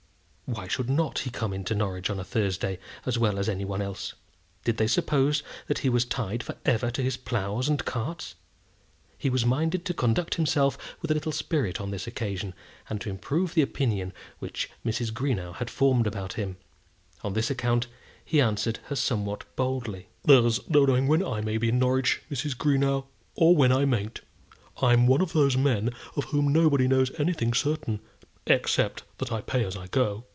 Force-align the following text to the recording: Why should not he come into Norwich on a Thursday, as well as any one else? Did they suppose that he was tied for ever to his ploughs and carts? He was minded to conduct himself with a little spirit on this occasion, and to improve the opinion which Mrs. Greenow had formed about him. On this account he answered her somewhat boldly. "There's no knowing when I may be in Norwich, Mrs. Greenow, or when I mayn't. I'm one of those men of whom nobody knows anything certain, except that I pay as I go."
Why 0.53 0.67
should 0.67 0.89
not 0.89 1.19
he 1.19 1.29
come 1.29 1.53
into 1.53 1.73
Norwich 1.73 2.09
on 2.09 2.19
a 2.19 2.25
Thursday, 2.25 2.77
as 3.05 3.17
well 3.17 3.39
as 3.39 3.47
any 3.47 3.63
one 3.63 3.81
else? 3.81 4.15
Did 4.65 4.75
they 4.75 4.85
suppose 4.87 5.43
that 5.67 5.77
he 5.79 5.87
was 5.87 6.03
tied 6.03 6.43
for 6.43 6.57
ever 6.65 6.91
to 6.91 7.01
his 7.01 7.15
ploughs 7.15 7.69
and 7.69 7.85
carts? 7.85 8.35
He 9.17 9.29
was 9.29 9.45
minded 9.45 9.85
to 9.85 9.93
conduct 9.93 10.35
himself 10.35 10.77
with 11.01 11.09
a 11.09 11.13
little 11.13 11.31
spirit 11.31 11.79
on 11.79 11.91
this 11.91 12.05
occasion, 12.05 12.53
and 12.89 12.99
to 12.99 13.09
improve 13.09 13.53
the 13.53 13.61
opinion 13.61 14.11
which 14.39 14.69
Mrs. 14.85 15.13
Greenow 15.13 15.53
had 15.53 15.69
formed 15.69 16.05
about 16.05 16.33
him. 16.33 16.57
On 17.23 17.31
this 17.31 17.49
account 17.49 17.87
he 18.25 18.41
answered 18.41 18.79
her 18.87 18.95
somewhat 18.97 19.45
boldly. 19.55 20.09
"There's 20.25 20.69
no 20.69 20.83
knowing 20.85 21.07
when 21.07 21.23
I 21.25 21.39
may 21.39 21.57
be 21.59 21.69
in 21.69 21.79
Norwich, 21.79 22.23
Mrs. 22.29 22.57
Greenow, 22.57 23.05
or 23.35 23.55
when 23.55 23.71
I 23.71 23.85
mayn't. 23.85 24.19
I'm 24.81 25.07
one 25.07 25.21
of 25.21 25.31
those 25.31 25.55
men 25.55 25.91
of 26.17 26.25
whom 26.25 26.49
nobody 26.51 26.89
knows 26.89 27.09
anything 27.17 27.53
certain, 27.53 28.01
except 28.45 29.03
that 29.19 29.31
I 29.31 29.39
pay 29.39 29.63
as 29.63 29.77
I 29.77 29.87
go." 29.87 30.25